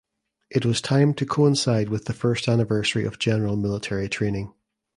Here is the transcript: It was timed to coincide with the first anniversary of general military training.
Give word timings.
It 0.49 0.65
was 0.65 0.81
timed 0.81 1.19
to 1.19 1.27
coincide 1.27 1.89
with 1.89 2.05
the 2.05 2.13
first 2.13 2.47
anniversary 2.49 3.05
of 3.05 3.19
general 3.19 3.55
military 3.55 4.09
training. 4.09 4.51